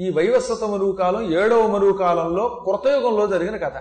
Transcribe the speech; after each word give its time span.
ఈ 0.00 0.10
వైవస్వత 0.10 0.64
మరువు 0.64 0.92
కాలం 0.92 1.32
ఏడవ 1.32 1.66
మరువు 1.66 1.92
కాలంలో 1.92 2.64
కృతయుగంలో 2.66 3.26
జరిగిన 3.26 3.56
కథ. 3.56 3.72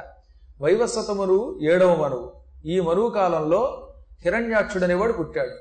వైవస్వత 0.61 1.11
మరువు 1.11 1.59
ఏడవ 1.61 1.95
మరువు. 1.95 2.31
ఈ 2.65 2.79
మరువు 2.79 3.09
కాలంలో 3.09 3.89
హిరణ్యాక్షుడు 4.23 4.83
అనేవాడు 4.83 5.13
పుట్టాడు. 5.13 5.51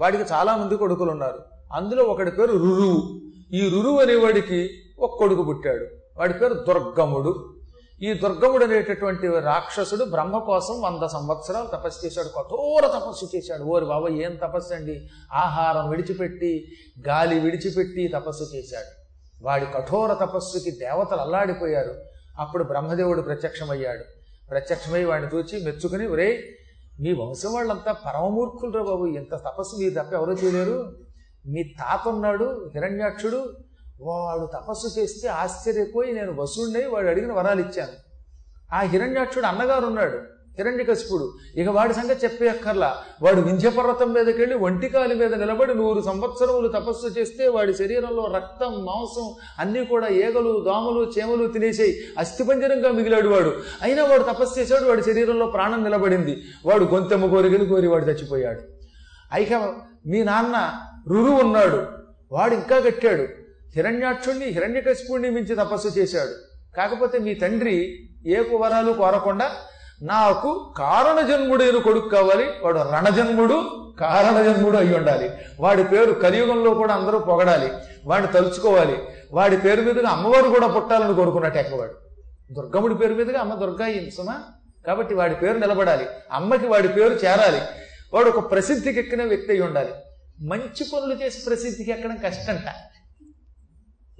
వాడికి 0.00 0.22
చాలా 0.22 0.56
మంది 0.56 0.76
కొడుకులు 0.76 1.10
ఉన్నారు. 1.10 1.38
అందులో 1.72 2.04
ఒకడి 2.04 2.30
పేరు 2.30 2.52
రురువు 2.52 3.20
ఈ 3.52 3.68
రురువు 3.68 4.00
అనేవాడికి 4.00 4.70
ఒక 4.98 5.18
కొడుకు 5.18 5.42
పుట్టాడు. 5.42 5.86
వాడి 6.16 6.32
పేరు 6.32 6.54
దుర్గముడు. 6.54 7.54
ఈ 8.02 8.12
దుర్గముడు 8.12 8.64
అనేటటువంటి 8.64 9.28
రాక్షసుడు 9.28 10.04
బ్రహ్మ 10.04 10.38
కోసం 10.38 10.80
వంద 10.80 11.06
సంవత్సరాలు 11.06 11.66
తపస్సు 11.66 12.06
చేశాడు. 12.06 12.28
కఠోర 12.28 12.86
తపస్సు 12.86 13.36
చేశాడు. 13.36 13.62
ఓరి 13.62 13.84
బాబా 13.84 14.08
ఏం 14.08 14.38
తపస్సు 14.42 14.74
అండి? 14.74 15.08
ఆహారం 15.32 15.90
విడిచిపెట్టి 15.90 16.72
గాలి 17.08 17.40
విడిచిపెట్టి 17.40 18.08
తపస్సు 18.08 18.56
చేశాడు. 18.56 19.03
వాడి 19.44 19.66
కఠోర 19.66 20.12
తపస్సుకి 20.14 20.70
దేవతలు 20.70 21.20
అల్లాడిపోయారు. 21.20 21.94
అప్పుడు 22.38 22.64
బ్రహ్మదేవుడు 22.64 23.22
ప్రత్యక్షమయ్యాడు. 23.22 24.04
ప్రత్యక్షమై 24.50 25.04
వాడిని 25.04 25.36
చూచి 25.36 25.64
మెచ్చుకుని 25.64 26.06
ఒరే 26.06 26.30
మీ 27.00 27.12
వంశం 27.12 27.52
వాళ్ళంతా 27.52 27.92
పరమమూర్ఖులరా 27.92 28.82
బాబు. 28.82 29.06
ఇంత 29.06 29.34
తపస్సు 29.34 29.76
మీరు 29.76 29.94
తప్ప 29.94 30.12
ఎవరూ 30.12 30.32
చేయలేరు. 30.32 30.78
మీ 31.46 31.62
తాత 31.62 32.08
ఉన్నాడు 32.08 32.70
హిరణ్యాక్షుడు 32.74 33.52
వాడు 34.00 34.46
తపస్సు 34.46 35.00
చేస్తే 35.00 35.28
ఆశ్చర్యపోయి 35.28 36.12
నేను 36.12 36.42
వసుండై 36.42 36.84
వాడు 36.86 37.06
అడిగిన 37.06 37.32
వరాలు 37.32 37.60
ఇచ్చాను 37.60 37.96
ఆ 38.74 38.80
హిరణ్యాక్షుడు 38.80 39.46
అన్నగారు 39.46 39.86
ఉన్నాడు 39.86 40.20
హిరణ్యకశిపుడు. 40.58 41.32
ఇక 41.56 41.68
వాడి 41.68 41.94
సంగతి 41.94 42.26
చెప్పే 42.26 42.48
అక్కర్లా 42.48 42.96
వాడు 43.22 43.40
వింధ్యపర్వతం 43.40 44.12
మీదకి 44.12 44.38
వెళ్ళి 44.38 44.56
ఒంటికాలి 44.56 45.14
మీద 45.14 45.34
నిలబడి 45.34 45.74
నూరు 45.74 46.00
సంవత్సరములు 46.00 46.68
తపస్సు 46.68 47.06
చేస్తే 47.18 47.48
వాడి 47.48 47.74
శరీరంలో 47.74 48.32
రక్తం 48.34 48.84
మాంసం 48.84 49.34
అన్నీ 49.58 49.84
కూడా 49.84 50.08
ఏగలు 50.08 50.64
దోమలు 50.64 51.12
చేమలు 51.18 51.46
తినేసేయి. 51.46 52.00
అస్థిపంజరంగా 52.18 52.90
మిగిలాడు 52.90 53.28
వాడు. 53.28 53.54
అయినా 53.82 54.04
వాడు 54.04 54.22
తపస్సు 54.22 54.60
చేశాడు 54.60 54.84
వాడి 54.84 55.02
శరీరంలో 55.02 55.46
ప్రాణం 55.46 55.84
నిలబడింది. 55.84 56.42
వాడు 56.66 56.84
గొంతెమ్మ 56.84 57.26
కోరికలు 57.26 57.64
కోరి 57.64 57.86
వాడు 57.86 58.04
చచ్చిపోయాడు. 58.04 58.60
అయిక 59.32 59.54
మీ 60.06 60.24
నాన్న 60.24 60.72
రురు 61.08 61.30
ఉన్నాడు. 61.30 61.82
వాడు 62.32 62.54
ఇంకా 62.54 62.80
కట్టాడు 62.80 63.22
హిరణ్యాక్షుణ్ణి 63.76 64.44
హిరణ్యకశిపుణ్ణి 64.44 65.30
మించి 65.30 65.56
తపస్సు 65.56 65.98
చేశాడు. 65.98 66.54
కాకపోతే 66.76 67.18
మీ 67.18 67.34
తండ్రి 67.34 68.08
ఏ 68.26 68.36
వరాలు 68.56 68.92
కోరకుండా 68.92 69.50
నాకు 70.02 70.74
కారణజన్ముడైన 70.76 71.78
కొడుకు 71.78 72.08
కావాలి 72.08 72.44
వాడు 72.62 72.78
రణజన్ముడు 72.78 73.70
కారణజన్ముడు 74.00 74.76
అయి 74.76 74.96
ఉండాలి. 74.96 75.30
వాడి 75.60 75.84
పేరు 75.84 76.12
కలియుగంలో 76.12 76.74
కూడా 76.74 76.94
అందరూ 76.94 77.18
పొగడాలి 77.18 77.72
వాడిని 78.04 78.32
తలుచుకోవాలి. 78.32 78.98
వాడి 79.32 79.56
పేరు 79.56 79.82
మీదుగా 79.82 80.08
అమ్మవారు 80.08 80.48
కూడా 80.48 80.66
పుట్టాలని 80.66 81.14
కోరుకున్నట్టు 81.14 81.58
ఎక్కవాడు. 81.58 81.94
దుర్గముడి 82.52 82.94
పేరు 82.94 83.14
మీదుగా 83.14 83.40
అమ్మ 83.40 83.54
దుర్గా 83.54 84.10
సుమా. 84.16 84.40
కాబట్టి 84.86 85.14
వాడి 85.14 85.34
పేరు 85.34 85.58
నిలబడాలి 85.58 86.06
అమ్మకి 86.32 86.66
వాడి 86.66 86.88
పేరు 86.88 87.14
చేరాలి. 87.14 87.60
వాడు 88.14 88.28
ఒక 88.28 88.50
ప్రసిద్ధికి 88.50 89.00
ఎక్కిన 89.00 89.24
వ్యక్తి 89.24 89.52
అయి 89.52 89.60
ఉండాలి. 89.60 89.92
మంచి 90.40 90.84
పనులు 90.94 91.14
చేసి 91.14 91.44
ప్రసిద్ధికి 91.46 91.90
ఎక్కడం 91.90 92.16
కష్టంట. 92.16 92.72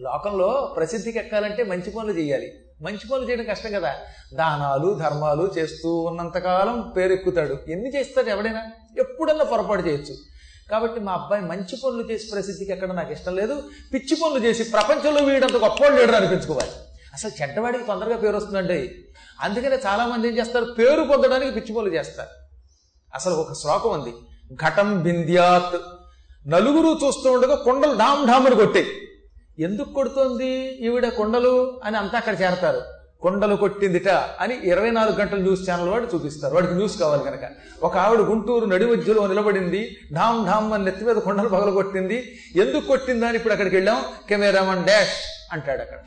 లోకంలో 0.00 0.74
ప్రసిద్ధికి 0.76 1.18
ఎక్కాలంటే 1.18 1.64
మంచి 1.64 1.90
పనులు 1.90 2.12
చేయాలి. 2.12 2.52
మంచి 2.84 3.08
పనులు 3.12 3.28
చేయడం 3.28 3.44
కష్టం 3.44 3.72
కదా. 3.72 3.94
దానాలు 4.34 4.94
ధర్మాలు 4.94 5.52
చేస్తూ 5.58 5.96
ఉన్నంతకాలం 5.96 6.92
పేరెక్కుతాడు. 6.96 7.58
ఎన్ని 7.68 7.96
చేస్తాడు 7.96 8.28
ఎవడైనా? 8.28 8.62
ఎప్పుడన్నా 8.98 9.44
పొరపాటు 9.44 9.86
చేయొచ్చు. 9.86 10.16
కాబట్టి 10.70 11.00
మా 11.00 11.12
అబ్బాయి 11.12 11.42
మంచి 11.42 11.76
పనులు 11.76 12.12
చేసి 12.12 12.30
ప్రసిద్ధికి 12.32 12.72
ఎక్కడ 12.72 12.92
నాకు 12.92 13.12
ఇష్టం 13.12 13.36
లేదు. 13.36 13.62
పిచ్చి 13.94 14.16
పనులు 14.16 14.44
చేసి 14.44 14.64
ప్రపంచంలో 14.64 15.22
వీడంత 15.22 15.56
గొప్పవాడు 15.56 15.94
లేడు 15.94 16.12
అనిపించుకోవాలి. 16.12 16.70
అసలు 17.14 17.42
చెడ్డవాడికి 17.42 17.84
తొందరగా 17.84 18.16
పేరు 18.16 18.36
వస్తుందండి. 18.36 18.94
అందుకనే 19.40 19.76
చాలామంది 19.86 20.28
ఏం 20.28 20.38
చేస్తారు? 20.38 20.64
పేరు 20.64 21.02
పొందడానికి 21.02 21.50
పిచ్చి 21.50 21.74
పనులు 21.74 21.94
చేస్తారు. 21.94 22.28
అసలు 23.14 23.34
ఒక 23.34 23.52
శ్లోకం 23.52 23.90
ఉంది. 23.90 24.12
ఘటం 24.54 25.02
బింద్యాత్ 25.02 25.82
నలుగురు 26.48 27.06
చూస్తూ 27.06 27.32
ఉండగా 27.32 27.54
కొండలు 27.54 27.98
డామ్ 27.98 28.30
అని 28.30 28.56
కొట్టాయి. 28.56 28.86
ఎందుకు 29.58 29.92
కొడుతోంది 29.92 30.78
ఈవిడ 30.80 31.08
కొండలు 31.08 31.80
అని 31.84 31.96
అంతా 31.96 32.18
అక్కడ 32.18 32.40
చేరతారు. 32.40 32.82
కొండలు 33.22 33.56
కొట్టిందిట 33.56 34.08
అని 34.08 34.58
ఇరవై 34.64 34.90
నాలుగు 34.90 35.16
గంటల 35.16 35.36
న్యూస్ 35.36 35.70
ఛానల్ 35.70 35.88
వాడు 35.88 36.06
చూపిస్తారు. 36.14 36.54
వాడికి 36.54 36.74
న్యూస్ 36.74 36.98
కావాలి 36.98 37.24
కనుక. 37.24 37.40
ఒక 37.82 37.96
ఆవిడ 37.96 38.20
గుంటూరు 38.20 38.64
నడి 38.64 38.84
నిలబడింది. 38.84 39.96
ఢామ్ 40.14 40.46
ఢామ్ 40.46 40.72
అని 40.72 40.84
నెత్తి 40.84 41.04
మీద 41.04 41.16
కొండలు 41.16 41.48
పగల 41.48 41.70
కొట్టింది 41.70 42.38
ఎందుకు 42.56 42.86
కొట్టిందా 42.86 43.26
అని 43.26 43.36
ఇప్పుడు 43.36 43.52
అక్కడికి 43.52 43.76
వెళ్ళాం? 43.76 44.04
కెమెరామన్ 44.28 44.84
డాష్ 44.84 45.46
అంటాడు 45.52 45.80
అక్కడ. 45.80 45.98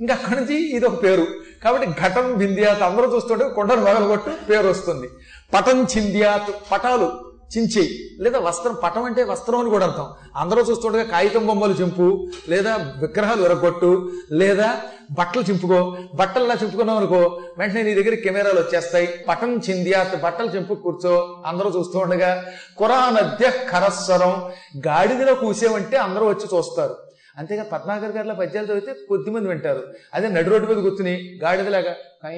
ఇంకా 0.00 0.14
అక్కడి 0.14 0.40
నుంచి 0.40 0.76
ఇది 0.76 0.86
ఒక 0.86 1.02
పేరు. 1.02 1.26
కాబట్టి 1.64 1.86
ఘటం 1.86 2.34
బింద్యాత్ 2.34 2.82
అందరూ 2.82 3.14
చూస్తుంటే 3.14 3.48
కొండను 3.48 3.84
పగలగొట్టు 3.84 4.30
పేరు 4.50 4.68
వస్తుంది. 4.68 5.08
పటం 5.54 5.86
చింద్యాత్ 5.96 6.72
పటాలు. 6.72 7.27
చించేయి. 7.56 8.08
లేదా 8.20 8.38
వస్త్రం 8.38 8.76
పటం 8.82 9.04
అంటే 9.04 9.22
వస్త్రం 9.22 9.58
అని 9.58 9.70
కూడా 9.70 9.86
అర్థం. 9.86 10.06
అందరూ 10.36 10.62
చూస్తుండగా 10.62 11.02
కాగితం 11.02 11.46
బొమ్మలు 11.46 11.72
చింపు 11.72 12.28
లేదా 12.48 12.74
విగ్రహాలు 12.76 13.42
ఎరగొట్టు 13.44 14.12
లేదా 14.32 14.80
బట్టలు 15.10 15.42
చింపుకో. 15.42 15.96
బట్టలు 16.14 16.52
చింపుకున్నావు 16.52 16.98
అనుకో 16.98 17.42
వెంటనే 17.58 17.82
నీ 17.82 17.94
దగ్గర 17.94 18.14
కెమెరాలు 18.14 18.60
వచ్చేస్తాయి. 18.60 19.06
పటం 19.28 19.60
చింద్యాత్ 19.70 20.22
బట్టలు 20.22 20.46
చింపు 20.46 20.74
కూర్చో. 20.74 21.42
అందరూ 21.46 21.78
చూస్తూ 21.78 21.98
ఉండగా 21.98 22.44
కురానద్య 22.76 23.50
కరస్వరం 23.50 24.50
గాడిదలో 24.86 25.34
కూసేవంటే 25.34 25.96
అందరూ 25.96 26.28
వచ్చి 26.28 26.56
చూస్తారు. 26.56 26.96
అంతేగా 27.38 27.62
పద్మాకర్ 27.62 28.12
గారిలో 28.12 28.34
పద్యాలు 28.34 28.66
చదివితే 28.66 28.94
కొద్దిమంది 29.08 29.48
వింటారు. 29.48 29.82
అదే 30.14 30.28
నడు 30.28 30.50
రోడ్డు 30.50 30.68
మీద 30.68 30.82
కూర్చుని 30.82 31.38
గాడిదలాగా 31.44 31.92
కై 32.24 32.36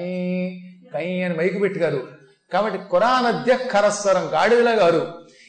కై 0.93 1.21
అని 1.21 1.37
మైకు 1.37 1.59
పెట్టుగారు. 1.59 2.20
కాబట్టి 2.53 2.89
కురానద్య 2.89 3.57
ఖరస్వరం 3.71 4.29
గాడిదలా 4.33 4.71
గారు 4.71 5.07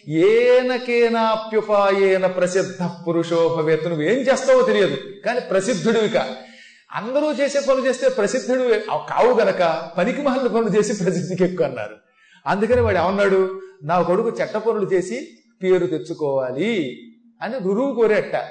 ఏనకేనాప్యుపాయేన 0.08 2.26
ప్రసిద్ధ 2.26 2.90
పురుషో 3.06 3.56
భవేత్. 3.56 3.88
నువ్వు 3.88 4.02
ఏం 4.02 4.18
చేస్తావో 4.18 4.62
తెలియదు 4.62 4.96
కానీ 5.26 5.40
ప్రసిద్ధుడివిక. 5.40 6.36
అందరూ 6.92 7.32
చేసే 7.32 7.60
పనులు 7.60 7.86
చేస్తే 7.86 8.08
ప్రసిద్ధుడు 8.08 8.90
కావు 8.90 9.40
గనక 9.40 9.90
పనికి 9.98 10.22
మహల్ 10.22 10.48
పనులు 10.48 10.68
చేసి 10.68 11.04
ప్రసిద్ధికి 11.04 11.44
ఎక్కువ 11.44 11.66
అన్నారు 11.66 11.96
అందుకని 12.46 12.80
వాడు 12.80 12.98
ఏమన్నాడు 12.98 13.60
నా 13.84 14.02
కొడుకు 14.02 14.28
చెట్ట 14.28 14.56
పనులు 14.56 14.92
చేసి 14.92 15.28
పేరు 15.62 15.86
తెచ్చుకోవాలి 15.86 17.02
అని 17.42 17.58
రురువు 17.58 17.94
కోరేట. 17.94 18.44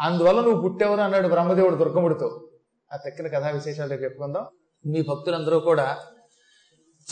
అందువల్ల 0.00 0.40
నువ్వు 0.40 0.62
పుట్టేవరు 0.62 1.00
అన్నాడు 1.00 1.28
బ్రహ్మదేవుడు 1.28 1.74
దుర్గముడితో. 1.74 2.48
ఆ 2.92 2.96
తక్కిన 2.96 3.26
కథా 3.26 3.48
విశేషాలు 3.48 3.94
చెప్పుకుందాం. 3.94 4.46
మీ 4.86 5.04
భక్తులందరూ 5.08 5.60
కూడా 5.60 5.98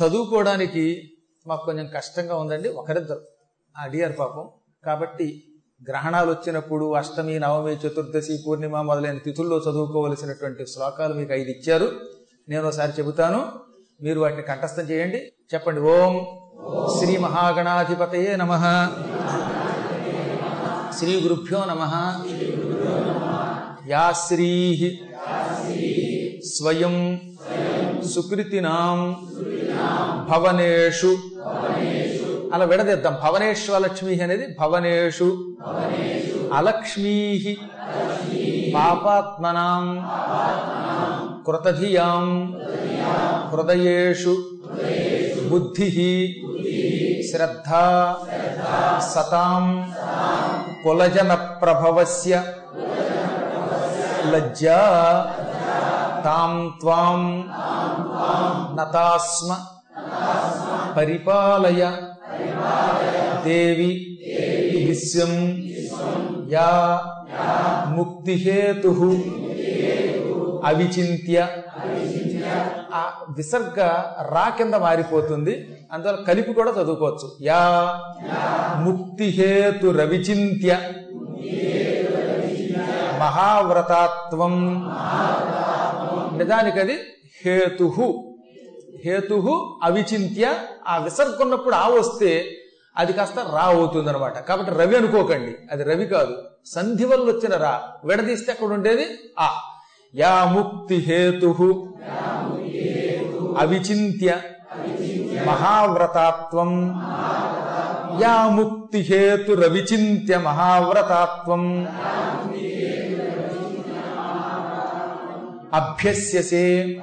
చదువుకోవడానికి 0.02 1.10
మాకు 1.46 1.64
కొంచెం 1.64 1.86
కష్టంగా 1.94 2.36
ఉందండి. 2.36 2.68
ఒకరిద్దరు. 2.68 3.20
అడిగారు 3.78 4.12
పాపం. 4.12 4.48
కాబట్టి 4.84 5.42
గ్రహణాలు 5.88 6.30
వచ్చినప్పుడు 6.30 6.92
అష్టమి 6.92 7.38
నవమి 7.38 7.72
చతుర్దశి 7.72 8.38
పూర్ణిమ 8.46 8.80
మొదలైన 8.80 9.18
తిథుల్లో 9.18 9.58
చదువుకోవలసినటువంటి 9.58 10.66
శ్లోకాలు 10.66 11.14
మీకు 11.14 11.32
ఐదు 11.32 11.50
ఇచ్చారు. 11.50 11.92
నేను 12.48 12.66
ఒకసారి 12.66 12.92
చెబుతాను. 12.98 13.52
మీరు 14.02 14.20
వాటిని 14.20 14.42
కంఠస్థం 14.42 14.82
చేయండి. 14.82 15.32
చెప్పండి. 15.54 15.80
ఓం 15.80 16.26
శ్రీ 16.98 17.16
మహాగణాధిపతయే 17.16 18.36
నమ. 18.36 18.52
శ్రీ 20.98 21.20
గురుభ్యో 21.20 21.64
నమ. 21.64 21.80
యా 23.88 24.12
శ్రీ. 24.12 25.00
స్వయం. 26.56 27.20
సుకృతినాం. 28.14 29.28
భవనేషు. 30.30 31.18
అలా 32.52 32.64
విడదీద్దాం. 32.64 33.18
భవనేశ్వలక్ష్మి 33.24 34.20
అనేది 34.20 34.56
భవనేషు. 34.60 35.56
అలక్ష్మీ 36.52 37.56
పాపాత్మనాం. 38.74 40.10
కృతధియాం. 41.46 42.60
హృదయేషు. 43.52 44.44
బుద్ధి 45.50 46.42
శ్రద్ధ. 47.32 47.68
సతాం. 49.00 49.94
కులజన 50.84 51.34
ప్రభవస్య 51.34 52.42
లజ్జా. 54.30 54.76
తాం 56.24 56.74
త్వాం. 56.80 57.50
నతాస్మ. 58.76 59.56
పరిపాలయ 60.96 61.90
దేవి 63.44 64.18
విశ్వం 64.86 65.62
యా 66.52 67.00
ముక్తిహేతు 67.88 68.88
అవిచింత్య. 70.64 71.46
ఆ 72.94 73.10
విసర్గ 73.36 73.80
రా 74.34 74.48
కింద 74.48 74.74
మారిపోతుంది. 74.74 75.68
అందువల్ల 75.92 76.24
కలిపి 76.24 76.52
కూడా 76.52 76.70
చదువుకోవచ్చు. 76.70 77.36
యా 77.42 78.00
ముక్తిహేతు 78.80 79.86
రవిచింత్య. 79.86 80.78
మహావ్రతాత్వం. 83.20 84.54
నిజానికి 86.38 86.80
అది 86.80 86.96
హేతు. 87.44 88.25
హేతు 89.06 89.78
అవిచింత్య 89.82 90.54
ఆ 90.88 90.96
విసర్గున్నప్పుడు 90.98 91.74
ఆ 91.74 91.88
వస్తే 91.88 92.50
అది 92.96 93.12
కాస్త 93.12 93.38
రా 93.38 93.60
అవుతుంది 93.60 94.08
అనమాట 94.08 94.38
కాబట్టి 94.38 94.72
రవి 94.72 94.96
అనుకోకండి. 94.96 95.54
అది 95.70 95.84
రవి 95.84 96.06
కాదు. 96.06 96.36
సంధి 96.66 97.04
వల్ల 97.04 97.30
వచ్చిన 97.30 97.56
రా. 97.56 97.82
విడదీస్తే 98.04 98.52
అక్కడ 98.52 98.66
ఉండేది? 98.66 99.06
ఆ. 99.38 99.60
యా 100.14 100.44
ముక్తి 100.44 100.94
హేతు 100.94 101.94
అవిచింత్య 103.58 104.36
మహావ్రతాత్వం. 105.46 107.02
యా 108.22 108.48
ముక్తి 108.48 108.98
హేతు 108.98 109.52
రవిచింత్య 109.52 110.38
మహావ్రతాత్వం. 110.38 111.88
అభ్యస్యసే. 115.74 117.00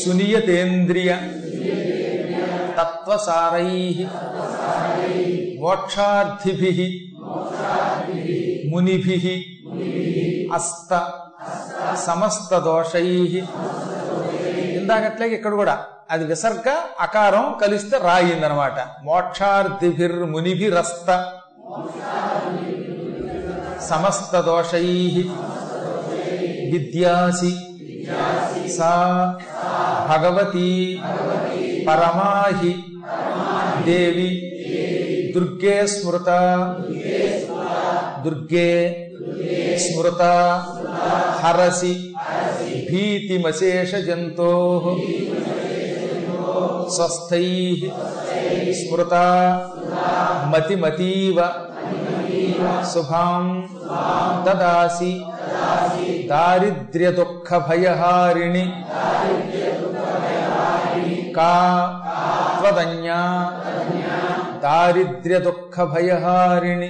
సునియతేంద్రియ 0.00 1.12
తత్వసారై 2.78 3.70
మోక్షార్థిభి 5.60 6.88
మునిభి 8.68 9.34
అస్త 10.54 10.92
సమస్త 12.06 12.58
దోషై 12.58 13.08
ఇందాకట్లాగే 14.80 15.34
ఇక్కడ 15.34 15.54
కూడా 15.54 15.74
అది 16.10 16.24
విసర్గ 16.24 16.68
అకారం 17.00 17.54
కలిస్తే 17.60 17.98
రాయిందనమాట. 17.98 18.78
మోక్షార్థిభిర్ 19.04 20.18
మునిభిరస్త 20.24 21.08
సమస్త 23.88 24.40
దోషై 24.40 24.88
విద్యాసి 26.72 27.52
सा 28.76 28.98
भगवती 30.08 31.02
परमाहि। 31.88 32.74
देवी 33.84 34.30
दुर्गे 35.34 35.86
स्मृता। 35.86 36.40
दुर्गे 38.24 38.72
स्मृता 39.78 40.34
हरसि। 41.42 41.94
भीतिमशेष 42.90 43.94
जंतो 43.94 44.50
स्वस्थ 46.90 47.28
स्मृता 48.78 49.26
मतिमतीव। 50.54 51.36
शुभां 52.84 53.44
ददासी। 54.44 55.14
दारिद्र्य 56.28 57.10
दुख 57.10 57.54
भयहारिणि 57.68 58.64
का 61.36 61.54
त्वदन्या। 62.60 63.20
दारिद्र्य 64.62 65.38
दुख 65.38 65.80
भयहारिणि 65.80 66.88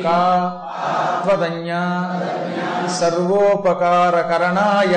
का 0.00 0.22
त्वदन्या। 1.24 1.82
सर्वोपकार 2.88 4.14
करणाय 4.22 4.94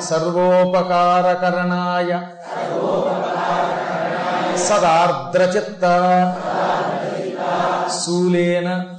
सर्वोपकार 0.00 1.34
करणाय 1.34 2.10
सदार्द्रचित्ता। 4.56 5.94
శూలేన 8.06 8.96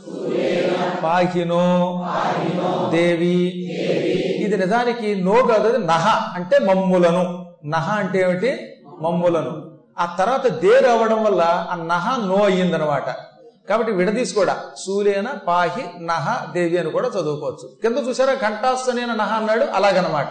పాహినో 1.04 2.06
దేవి. 2.92 3.38
ఇది 4.46 4.58
నిజానికి 4.58 5.16
నో 5.16 5.44
కాదు 5.44 5.78
నహ 5.78 6.36
అంటే 6.36 6.60
మమ్ములను. 6.60 7.24
నహ 7.66 7.98
అంటే 7.98 8.22
ఏమిటి? 8.22 8.76
మమ్ములను. 9.02 9.72
ఆ 10.00 10.16
తర్వాత 10.20 10.48
దే 10.48 10.80
రావడం 10.80 11.24
వల్ల 11.24 11.68
ఆ 11.72 11.76
నహ 11.76 12.26
నో 12.26 12.36
అయ్యిందనమాట 12.36 13.10
కాబట్టి 13.70 13.92
విడదీసి 13.92 14.36
కూడా 14.36 14.58
సూలేన 14.86 15.28
పాహి 15.48 16.04
నహ 16.06 16.46
దేవి 16.54 16.78
అని 16.78 16.92
కూడా 16.92 17.08
చదువుకోవచ్చు. 17.08 17.70
కింద 17.82 18.08
చూసారా? 18.08 18.34
ఘంటాస్తనేన 18.34 19.14
నహ 19.14 19.34
అన్నాడు. 19.34 19.66
అలాగనమాట. 19.74 20.30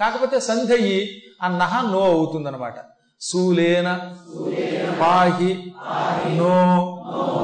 కాకపోతే 0.00 0.40
సంధి 0.40 0.72
అయ్యి 0.72 1.22
ఆ 1.42 1.48
నహ 1.48 1.92
నో 1.92 2.00
అవుతుందనమాట 2.00 2.74
శూలేన 3.22 3.88
పాహి 5.00 5.52
నో 6.38 6.54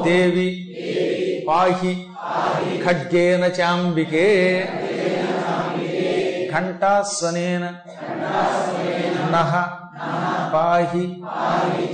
దేవి 0.05 0.49
పాహి 1.47 1.93
ఖడ్గేన 2.83 3.43
చాంబికే 3.57 4.27
ఘంటాస్వనేన 6.51 7.65
నహ 9.33 9.53
పాహి 10.53 11.05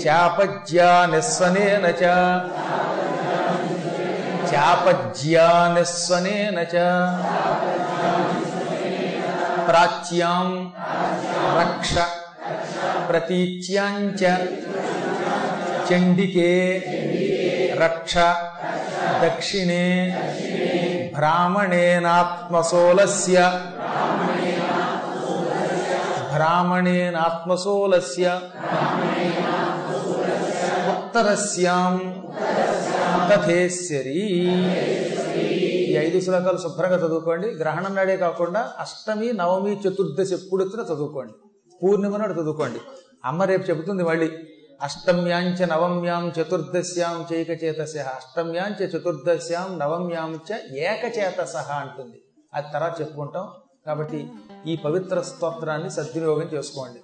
చాపజ్యానిస్వనేన 0.04 1.86
చ 2.02 2.04
చాపజ్యానిస్వనేన 4.52 6.60
చ 6.74 6.76
ప్రాచ్యాం 9.68 10.50
రక్ష 11.60 11.94
ప్రతీచ్యాంచ 13.10 14.38
చండికే 15.88 16.54
రక్ష 17.80 18.18
దక్షిణే 19.26 20.16
భ్రామణేనాత్మసోలస్య 21.16 23.62
భ్రామణేనాత్మసోలస్య 26.34 28.42
ఉత్తరస్యాం 30.92 32.24
తథేశ్వరి 33.30 34.24
ఈ 35.90 35.98
ఐదు 35.98 36.20
శ్లోకాలు 36.20 36.58
శుభ్రంగా 36.58 36.96
చదువుకోండి. 36.96 37.48
గ్రహణం 37.48 37.96
నాడే 37.96 38.18
కాకుండా 38.18 38.72
అష్టమి 38.80 39.34
నవమి 39.34 39.74
చతుర్దశి 39.74 40.34
ఎప్పుడు 40.34 40.64
చదువుకోండి. 40.64 41.34
పూర్ణిమ 41.84 42.18
నాడు 42.18 42.34
చదువుకోండి. 42.34 42.80
అమ్మ 43.26 43.44
రేపు 43.44 43.64
చెబుతుంది 43.64 44.04
మళ్ళీ 44.04 44.32
అష్టమ్యాంచ 44.82 45.66
నవమ్యాం 45.66 46.34
చతుర్దశ్యాం 46.42 47.28
చైకచేతస 47.34 47.98
అష్టమ్యాంచ 47.98 48.86
చతుర్దశ్యాం 48.86 49.80
నవమ్యాం 49.80 50.40
చ 50.52 50.58
ఏకచేతస 50.72 51.56
అంటుంది. 51.56 52.22
అది 52.54 52.68
తర్వాత 52.74 53.02
చెప్పుకుంటాం. 53.02 53.48
కాబట్టి 53.86 54.30
ఈ 54.66 54.76
పవిత్ర 54.76 55.22
స్తోత్రాన్ని 55.22 55.92
సద్వినియోగం 55.92 56.48
చేసుకోండి. 56.54 57.00